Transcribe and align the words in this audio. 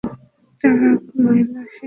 খুব 0.03 0.15
চালাক 0.61 0.99
মহিলা 1.23 1.61
সে। 1.65 1.79